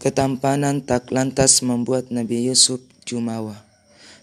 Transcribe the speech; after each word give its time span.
Ketampanan 0.00 0.80
tak 0.80 1.12
lantas 1.12 1.60
membuat 1.60 2.08
Nabi 2.08 2.48
Yusuf 2.48 2.80
jumawa. 3.04 3.68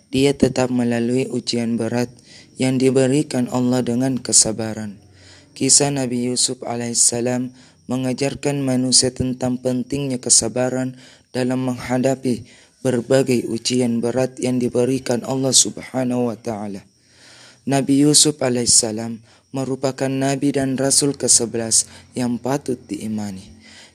Dia 0.10 0.34
tetap 0.34 0.74
melalui 0.74 1.30
ujian 1.30 1.78
berat 1.78 2.10
yang 2.58 2.82
diberikan 2.82 3.46
Allah 3.54 3.86
dengan 3.86 4.18
kesabaran. 4.18 4.98
Kisah 5.54 5.94
Nabi 5.94 6.34
Yusuf 6.34 6.66
alaihissalam 6.66 7.54
mengajarkan 7.86 8.58
manusia 8.66 9.14
tentang 9.14 9.62
pentingnya 9.62 10.18
kesabaran 10.18 10.98
dalam 11.30 11.70
menghadapi 11.70 12.50
berbagai 12.82 13.46
ujian 13.46 14.02
berat 14.02 14.42
yang 14.42 14.58
diberikan 14.58 15.22
Allah 15.30 15.54
Subhanahu 15.54 16.34
wa 16.34 16.38
taala. 16.42 16.82
Nabi 17.70 18.02
Yusuf 18.02 18.42
alaihissalam 18.42 19.22
merupakan 19.54 20.10
nabi 20.10 20.58
dan 20.58 20.74
rasul 20.74 21.14
ke-11 21.14 21.86
yang 22.18 22.42
patut 22.42 22.82
diimani. 22.90 23.46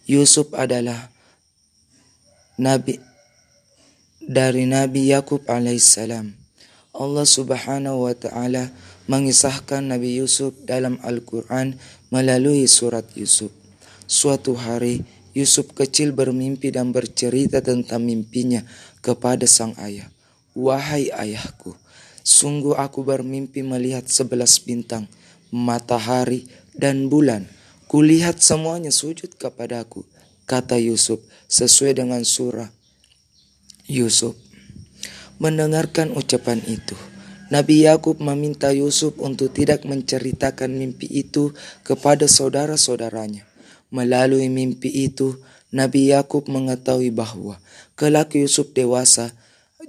Yusuf 0.06 0.54
adalah 0.54 1.10
Nabi 2.60 3.00
dari 4.20 4.68
Nabi 4.68 5.08
Yakub 5.08 5.40
alaihissalam. 5.48 6.36
Allah 6.92 7.24
Subhanahu 7.24 8.04
wa 8.04 8.12
taala 8.12 8.68
mengisahkan 9.08 9.80
Nabi 9.80 10.20
Yusuf 10.20 10.52
dalam 10.68 11.00
Al-Qur'an 11.00 11.80
melalui 12.12 12.68
surat 12.68 13.08
Yusuf. 13.16 13.48
Suatu 14.04 14.52
hari 14.52 15.00
Yusuf 15.32 15.72
kecil 15.72 16.12
bermimpi 16.12 16.68
dan 16.68 16.92
bercerita 16.92 17.64
tentang 17.64 18.04
mimpinya 18.04 18.60
kepada 19.00 19.48
sang 19.48 19.72
ayah. 19.80 20.12
Wahai 20.52 21.08
ayahku, 21.08 21.72
sungguh 22.20 22.76
aku 22.76 23.00
bermimpi 23.00 23.64
melihat 23.64 24.04
sebelas 24.12 24.60
bintang, 24.60 25.08
matahari, 25.48 26.44
dan 26.76 27.08
bulan. 27.08 27.48
Kulihat 27.88 28.44
semuanya 28.44 28.92
sujud 28.92 29.40
kepadaku 29.40 30.04
kata 30.46 30.78
Yusuf 30.78 31.22
sesuai 31.48 31.98
dengan 31.98 32.22
surah 32.26 32.70
Yusuf. 33.90 34.38
Mendengarkan 35.42 36.14
ucapan 36.14 36.62
itu, 36.70 36.94
Nabi 37.50 37.84
Yakub 37.84 38.22
meminta 38.22 38.70
Yusuf 38.70 39.18
untuk 39.18 39.50
tidak 39.52 39.82
menceritakan 39.82 40.72
mimpi 40.72 41.10
itu 41.10 41.50
kepada 41.82 42.30
saudara-saudaranya. 42.30 43.44
Melalui 43.92 44.48
mimpi 44.48 44.88
itu, 44.88 45.36
Nabi 45.74 46.14
Yakub 46.14 46.48
mengetahui 46.48 47.12
bahwa 47.12 47.60
kelak 47.98 48.38
Yusuf 48.38 48.70
dewasa 48.72 49.34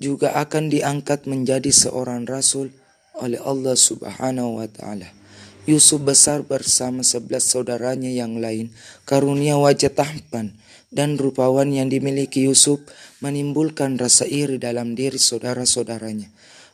juga 0.02 0.34
akan 0.36 0.74
diangkat 0.74 1.30
menjadi 1.30 1.70
seorang 1.70 2.26
rasul 2.26 2.74
oleh 3.16 3.38
Allah 3.40 3.78
Subhanahu 3.78 4.58
wa 4.58 4.68
taala. 4.68 5.23
Yusuf 5.64 6.04
besar 6.04 6.44
bersama 6.44 7.08
sebelas 7.08 7.48
saudaranya 7.48 8.12
yang 8.12 8.44
lain. 8.44 8.76
Karunia 9.08 9.56
wajah 9.56 9.96
tampan 9.96 10.52
dan 10.92 11.16
rupawan 11.16 11.72
yang 11.72 11.88
dimiliki 11.88 12.44
Yusuf 12.44 12.84
menimbulkan 13.24 13.96
rasa 13.96 14.28
iri 14.28 14.60
dalam 14.60 14.92
diri 14.92 15.16
saudara-saudaranya. 15.16 16.28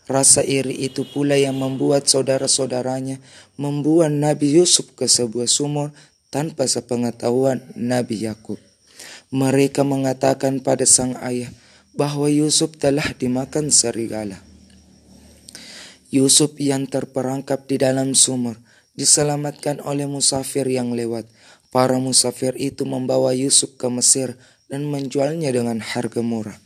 Rasa 0.09 0.41
iri 0.41 0.73
itu 0.89 1.05
pula 1.05 1.37
yang 1.37 1.61
membuat 1.61 2.09
saudara-saudaranya 2.09 3.21
membuat 3.61 4.09
Nabi 4.09 4.57
Yusuf 4.57 4.89
ke 4.97 5.05
sebuah 5.05 5.45
sumur 5.45 5.93
tanpa 6.33 6.65
sepengetahuan 6.65 7.61
Nabi 7.77 8.25
Yakub. 8.25 8.57
Mereka 9.29 9.85
mengatakan 9.85 10.65
pada 10.65 10.89
sang 10.89 11.13
ayah 11.21 11.53
bahwa 11.93 12.25
Yusuf 12.25 12.73
telah 12.81 13.05
dimakan 13.13 13.69
serigala. 13.69 14.41
Yusuf 16.09 16.57
yang 16.57 16.89
terperangkap 16.89 17.69
di 17.69 17.77
dalam 17.77 18.17
sumur 18.17 18.57
diselamatkan 18.99 19.79
oleh 19.79 20.03
musafir 20.03 20.67
yang 20.67 20.91
lewat. 20.91 21.23
Para 21.71 21.95
musafir 21.95 22.51
itu 22.59 22.83
membawa 22.83 23.31
Yusuf 23.31 23.79
ke 23.79 23.87
Mesir 23.87 24.35
dan 24.67 24.83
menjualnya 24.91 25.55
dengan 25.55 25.79
harga 25.79 26.19
murah. 26.19 26.59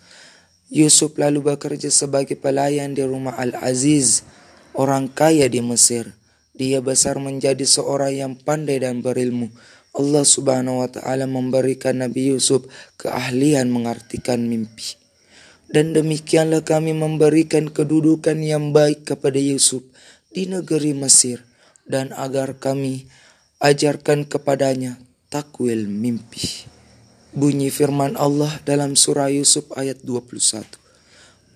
Yusuf 0.73 1.13
lalu 1.21 1.53
bekerja 1.53 1.93
sebagai 1.93 2.33
pelayan 2.33 2.97
di 2.97 3.05
rumah 3.05 3.37
Al-Aziz, 3.37 4.25
orang 4.73 5.05
kaya 5.13 5.45
di 5.45 5.61
Mesir. 5.61 6.17
Dia 6.57 6.81
besar 6.81 7.21
menjadi 7.21 7.61
seorang 7.61 8.13
yang 8.17 8.33
pandai 8.33 8.81
dan 8.81 9.05
berilmu. 9.05 9.53
Allah 9.93 10.25
Subhanahu 10.25 10.81
wa 10.81 10.89
taala 10.89 11.29
memberikan 11.29 12.01
Nabi 12.01 12.33
Yusuf 12.33 12.65
keahlian 12.97 13.69
mengartikan 13.69 14.41
mimpi. 14.49 14.97
Dan 15.69 15.93
demikianlah 15.93 16.65
kami 16.65 16.97
memberikan 16.97 17.69
kedudukan 17.69 18.41
yang 18.41 18.73
baik 18.73 19.05
kepada 19.05 19.37
Yusuf 19.37 19.85
di 20.33 20.49
negeri 20.49 20.97
Mesir 20.97 21.52
dan 21.87 22.15
agar 22.15 22.59
kami 22.59 23.07
ajarkan 23.63 24.27
kepadanya 24.27 24.99
takwil 25.31 25.87
mimpi. 25.87 26.67
Bunyi 27.33 27.73
firman 27.73 28.13
Allah 28.13 28.61
dalam 28.61 28.93
surah 28.93 29.33
Yusuf 29.33 29.65
ayat 29.73 30.05
21. 30.05 30.69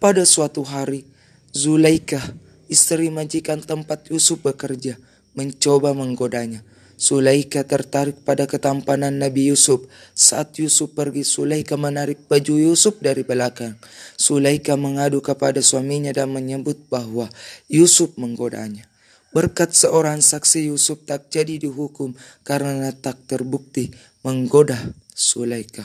Pada 0.01 0.25
suatu 0.25 0.65
hari, 0.65 1.05
Zulaikah, 1.53 2.33
istri 2.65 3.13
majikan 3.13 3.61
tempat 3.61 4.09
Yusuf 4.09 4.41
bekerja, 4.41 4.97
mencoba 5.37 5.93
menggodanya. 5.93 6.65
Sulaika 6.97 7.61
tertarik 7.61 8.25
pada 8.25 8.49
ketampanan 8.49 9.21
Nabi 9.21 9.53
Yusuf. 9.53 9.85
Saat 10.17 10.57
Yusuf 10.57 10.97
pergi, 10.97 11.21
Sulaika 11.21 11.77
menarik 11.77 12.25
baju 12.25 12.57
Yusuf 12.57 12.97
dari 12.97 13.21
belakang. 13.21 13.77
Sulaika 14.17 14.73
mengadu 14.73 15.21
kepada 15.21 15.61
suaminya 15.61 16.09
dan 16.09 16.33
menyebut 16.33 16.89
bahwa 16.89 17.29
Yusuf 17.69 18.17
menggodanya. 18.17 18.89
Berkat 19.35 19.75
seorang 19.75 20.23
saksi 20.23 20.71
Yusuf 20.71 21.03
tak 21.03 21.27
jadi 21.27 21.59
dihukum 21.59 22.15
karena 22.47 22.89
tak 22.95 23.19
terbukti 23.27 23.91
menggoda 24.23 24.79
Sulaika. 25.11 25.83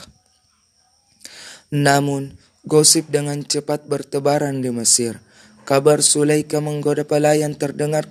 Namun, 1.73 2.37
gosip 2.63 3.11
dengan 3.11 3.43
cepat 3.43 3.89
bertebaran 3.89 4.63
di 4.63 4.71
Mesir. 4.71 5.19
Kabar 5.63 5.99
Sulaika 6.03 6.59
menggoda 6.59 7.03
pelayan 7.03 7.55
terdengar 7.55 8.07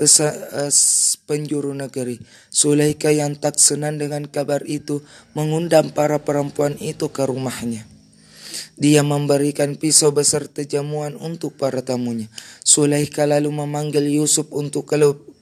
ke 0.00 0.08
eh, 0.08 0.72
penjuru 1.28 1.76
negeri. 1.76 2.16
Sulaika 2.48 3.12
yang 3.12 3.36
tak 3.36 3.60
senang 3.60 4.00
dengan 4.00 4.24
kabar 4.24 4.64
itu 4.64 5.04
mengundang 5.36 5.92
para 5.92 6.16
perempuan 6.24 6.80
itu 6.80 7.12
ke 7.12 7.28
rumahnya. 7.28 7.84
Dia 8.80 9.04
memberikan 9.04 9.76
pisau 9.76 10.08
beserta 10.08 10.64
jamuan 10.64 11.12
untuk 11.20 11.52
para 11.60 11.84
tamunya. 11.84 12.32
Sulaika 12.70 13.26
lalu 13.26 13.50
memanggil 13.50 14.06
Yusuf 14.06 14.46
untuk 14.54 14.86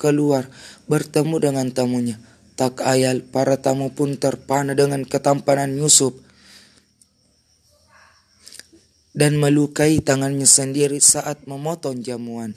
keluar 0.00 0.48
bertemu 0.88 1.36
dengan 1.36 1.68
tamunya. 1.68 2.16
Tak 2.56 2.80
ayal 2.80 3.20
para 3.20 3.60
tamu 3.60 3.92
pun 3.92 4.16
terpana 4.16 4.72
dengan 4.72 5.04
ketampanan 5.04 5.76
Yusuf 5.76 6.16
dan 9.12 9.36
melukai 9.36 10.00
tangannya 10.00 10.48
sendiri 10.48 11.04
saat 11.04 11.44
memotong 11.44 12.00
jamuan. 12.00 12.56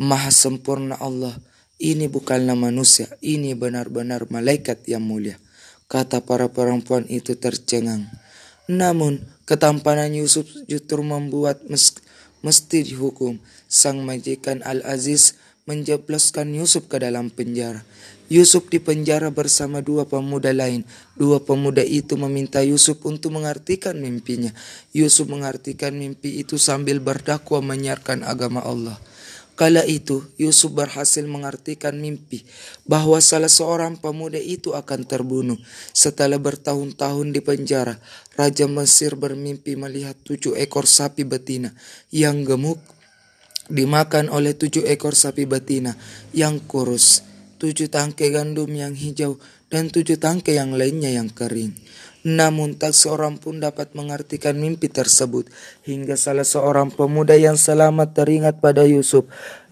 Maha 0.00 0.32
sempurna 0.32 0.96
Allah, 0.96 1.36
ini 1.76 2.08
bukanlah 2.08 2.56
manusia, 2.56 3.12
ini 3.20 3.52
benar-benar 3.52 4.24
malaikat 4.32 4.88
yang 4.88 5.04
mulia. 5.04 5.36
Kata 5.84 6.24
para 6.24 6.48
perempuan 6.48 7.04
itu 7.12 7.36
tercengang. 7.36 8.08
Namun 8.70 9.20
Ketampanan 9.48 10.12
Yusuf 10.12 10.44
justru 10.68 11.00
membuat 11.00 11.64
mesti 12.42 12.84
dihukum. 12.84 13.38
Sang 13.68 14.00
majikan 14.02 14.64
Al-Aziz 14.64 15.36
menjebloskan 15.68 16.48
Yusuf 16.56 16.88
ke 16.88 16.96
dalam 16.96 17.28
penjara. 17.28 17.84
Yusuf 18.28 18.68
dipenjara 18.68 19.32
bersama 19.32 19.80
dua 19.80 20.04
pemuda 20.04 20.52
lain. 20.52 20.84
Dua 21.16 21.40
pemuda 21.40 21.80
itu 21.80 22.16
meminta 22.20 22.60
Yusuf 22.60 23.00
untuk 23.08 23.32
mengartikan 23.36 23.96
mimpinya. 23.96 24.52
Yusuf 24.92 25.28
mengartikan 25.32 25.96
mimpi 25.96 26.40
itu 26.40 26.60
sambil 26.60 27.00
berdakwah 27.00 27.64
menyiarkan 27.64 28.24
agama 28.24 28.60
Allah. 28.60 29.00
Kala 29.58 29.82
itu 29.82 30.22
Yusuf 30.38 30.70
berhasil 30.70 31.26
mengartikan 31.26 31.98
mimpi 31.98 32.46
bahwa 32.86 33.18
salah 33.18 33.50
seorang 33.50 33.98
pemuda 33.98 34.38
itu 34.38 34.70
akan 34.70 35.02
terbunuh. 35.02 35.58
Setelah 35.90 36.38
bertahun-tahun 36.38 37.34
di 37.34 37.42
penjara, 37.42 37.98
Raja 38.38 38.70
Mesir 38.70 39.18
bermimpi 39.18 39.74
melihat 39.74 40.14
tujuh 40.22 40.54
ekor 40.54 40.86
sapi 40.86 41.26
betina 41.26 41.74
yang 42.14 42.46
gemuk 42.46 42.78
dimakan 43.66 44.30
oleh 44.30 44.54
tujuh 44.54 44.86
ekor 44.86 45.18
sapi 45.18 45.42
betina 45.42 45.98
yang 46.30 46.62
kurus, 46.62 47.26
tujuh 47.58 47.90
tangkai 47.90 48.30
gandum 48.30 48.70
yang 48.70 48.94
hijau, 48.94 49.42
dan 49.74 49.90
tujuh 49.90 50.22
tangkai 50.22 50.54
yang 50.54 50.70
lainnya 50.70 51.10
yang 51.10 51.34
kering. 51.34 51.74
Namun 52.28 52.76
tak 52.76 52.92
seorang 52.92 53.40
pun 53.40 53.56
dapat 53.56 53.96
mengartikan 53.96 54.52
mimpi 54.60 54.92
tersebut 54.92 55.48
hingga 55.88 56.12
salah 56.12 56.44
seorang 56.44 56.92
pemuda 56.92 57.32
yang 57.32 57.56
selamat 57.56 58.12
teringat 58.12 58.60
pada 58.60 58.84
Yusuf 58.84 59.24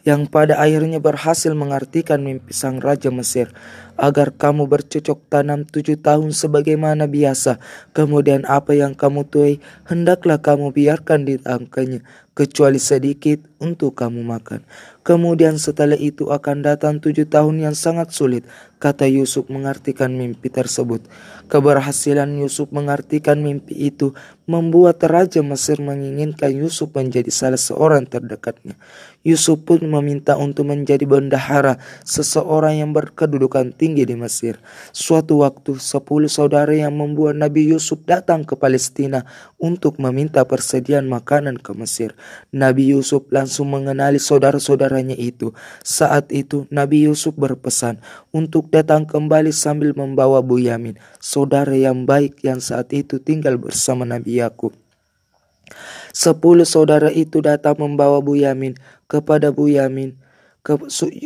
yang 0.09 0.25
pada 0.25 0.57
akhirnya 0.63 0.97
berhasil 1.03 1.53
mengartikan 1.53 2.25
mimpi 2.25 2.57
sang 2.57 2.81
raja 2.81 3.13
Mesir. 3.13 3.53
agar 3.97 4.29
kamu 4.37 4.69
bercocok 4.69 5.25
tanam 5.33 5.65
tujuh 5.65 5.97
tahun 5.97 6.37
sebagaimana 6.37 7.09
biasa. 7.09 7.57
Kemudian 7.97 8.45
apa 8.45 8.77
yang 8.77 8.93
kamu 8.93 9.25
tuai, 9.25 9.57
hendaklah 9.89 10.37
kamu 10.37 10.69
biarkan 10.69 11.25
di 11.25 11.41
angkanya, 11.49 12.05
kecuali 12.37 12.77
sedikit 12.77 13.41
untuk 13.65 13.97
kamu 13.97 14.21
makan. 14.21 14.61
Kemudian 15.01 15.57
setelah 15.57 15.97
itu 15.97 16.29
akan 16.35 16.67
datang 16.67 16.99
tujuh 16.99 17.31
tahun 17.31 17.63
yang 17.63 17.79
sangat 17.79 18.11
sulit, 18.11 18.43
kata 18.83 19.07
Yusuf 19.07 19.47
mengartikan 19.49 20.13
mimpi 20.13 20.51
tersebut. 20.51 21.01
Keberhasilan 21.47 22.27
Yusuf 22.43 22.75
mengartikan 22.75 23.39
mimpi 23.39 23.87
itu 23.87 24.13
membuat 24.51 24.99
Raja 25.07 25.47
Mesir 25.47 25.79
menginginkan 25.79 26.51
Yusuf 26.51 26.91
menjadi 26.91 27.31
salah 27.31 27.59
seorang 27.59 28.03
terdekatnya. 28.11 28.75
Yusuf 29.23 29.63
pun 29.63 29.79
meminta 29.87 30.35
untuk 30.35 30.71
menjadi 30.71 31.07
bendahara, 31.07 31.79
seseorang 32.03 32.83
yang 32.83 32.91
berkedudukan 32.91 33.79
tinggi 33.79 34.03
di 34.03 34.19
Mesir. 34.19 34.59
Suatu 34.91 35.47
waktu, 35.47 35.79
sepuluh 35.79 36.31
saudara 36.31 36.75
yang 36.75 36.99
membuat 36.99 37.39
Nabi 37.39 37.71
Yusuf 37.71 38.03
datang 38.03 38.43
ke 38.43 38.59
Palestina 38.59 39.23
untuk 39.55 40.03
meminta 40.03 40.43
persediaan 40.43 41.07
makanan 41.07 41.63
ke 41.63 41.75
Mesir. 41.79 42.19
Nabi 42.55 42.95
Yusuf 42.95 43.27
langsung 43.29 43.71
mengenali 43.71 44.17
saudara-saudaranya 44.23 45.15
itu. 45.19 45.53
Saat 45.83 46.31
itu, 46.31 46.65
Nabi 46.73 47.07
Yusuf 47.07 47.37
berpesan 47.37 47.99
untuk 48.31 48.69
datang 48.71 49.05
kembali 49.05 49.51
sambil 49.51 49.93
membawa 49.93 50.41
Yamin 50.43 50.97
saudara 51.19 51.75
yang 51.75 52.09
baik 52.09 52.41
yang 52.43 52.63
saat 52.63 52.93
itu 52.93 53.19
tinggal 53.21 53.61
bersama 53.61 54.09
Nabi 54.09 54.41
Yakub. 54.41 54.73
Sepuluh 56.15 56.65
saudara 56.65 57.11
itu 57.13 57.43
datang 57.43 57.77
membawa 57.77 58.23
Bu 58.23 58.39
Yamin 58.39 58.79
kepada 59.11 59.51
Bu 59.51 59.69
Yamin 59.69 60.17
ke, 60.67 60.75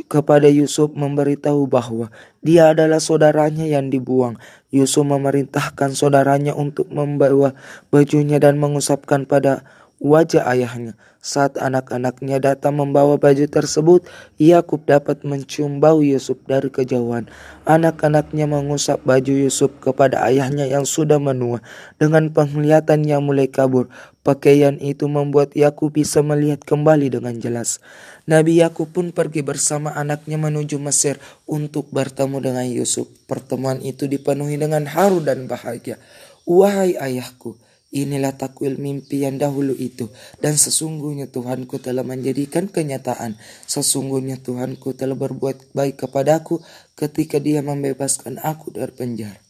kepada 0.04 0.52
Yusuf 0.52 0.92
memberitahu 0.92 1.64
bahwa 1.64 2.12
dia 2.44 2.76
adalah 2.76 3.00
saudaranya 3.00 3.64
yang 3.64 3.88
dibuang. 3.88 4.36
Yusuf 4.68 5.08
memerintahkan 5.08 5.96
saudaranya 5.96 6.52
untuk 6.52 6.92
membawa 6.92 7.56
bajunya 7.88 8.36
dan 8.36 8.60
mengusapkan 8.60 9.24
pada 9.24 9.64
wajah 10.00 10.48
ayahnya. 10.48 10.96
Saat 11.20 11.60
anak-anaknya 11.60 12.40
datang 12.40 12.80
membawa 12.80 13.20
baju 13.20 13.44
tersebut, 13.44 14.08
Yakub 14.40 14.88
dapat 14.88 15.20
mencium 15.20 15.76
bau 15.76 16.00
Yusuf 16.00 16.40
dari 16.48 16.72
kejauhan. 16.72 17.28
Anak-anaknya 17.68 18.48
mengusap 18.48 19.04
baju 19.04 19.28
Yusuf 19.28 19.68
kepada 19.84 20.24
ayahnya 20.24 20.64
yang 20.64 20.88
sudah 20.88 21.20
menua. 21.20 21.60
Dengan 22.00 22.32
penglihatan 22.32 23.04
yang 23.04 23.20
mulai 23.20 23.52
kabur, 23.52 23.92
pakaian 24.24 24.80
itu 24.80 25.12
membuat 25.12 25.52
Yakub 25.52 25.92
bisa 25.92 26.24
melihat 26.24 26.64
kembali 26.64 27.12
dengan 27.12 27.36
jelas. 27.36 27.84
Nabi 28.24 28.64
Yakub 28.64 28.88
pun 28.88 29.12
pergi 29.12 29.44
bersama 29.44 29.92
anaknya 29.92 30.40
menuju 30.40 30.80
Mesir 30.80 31.20
untuk 31.44 31.92
bertemu 31.92 32.40
dengan 32.40 32.64
Yusuf. 32.64 33.12
Pertemuan 33.28 33.84
itu 33.84 34.08
dipenuhi 34.08 34.56
dengan 34.56 34.88
haru 34.88 35.20
dan 35.20 35.44
bahagia. 35.44 36.00
Wahai 36.48 36.96
ayahku, 36.96 37.60
Inilah 37.90 38.38
takwil 38.38 38.78
mimpi 38.78 39.26
yang 39.26 39.34
dahulu 39.34 39.74
itu. 39.74 40.14
Dan 40.38 40.54
sesungguhnya 40.54 41.26
Tuhanku 41.26 41.82
telah 41.82 42.06
menjadikan 42.06 42.70
kenyataan. 42.70 43.34
Sesungguhnya 43.66 44.38
Tuhanku 44.38 44.94
telah 44.94 45.18
berbuat 45.18 45.74
baik 45.74 46.06
kepadaku 46.06 46.62
ketika 46.94 47.42
dia 47.42 47.66
membebaskan 47.66 48.38
aku 48.46 48.70
dari 48.70 48.94
penjara. 48.94 49.42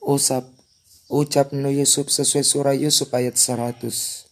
Usap, 0.00 0.48
ucap 1.12 1.52
Nuh 1.52 1.74
Yusuf 1.74 2.08
sesuai 2.08 2.44
surah 2.48 2.76
Yusuf 2.76 3.12
ayat 3.12 3.36
100. 3.36 4.25